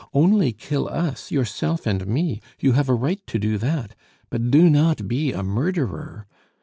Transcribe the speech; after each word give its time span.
Only 0.15 0.51
kill 0.51 0.87
us 0.89 1.29
yourself 1.29 1.85
and 1.85 2.07
me; 2.07 2.41
you 2.59 2.71
have 2.71 2.89
a 2.89 2.93
right 2.95 3.19
to 3.27 3.37
do 3.37 3.59
that, 3.59 3.93
but 4.31 4.49
do 4.49 4.67
not 4.67 5.07
be 5.07 5.31
a 5.31 5.43
murderer! 5.43 6.25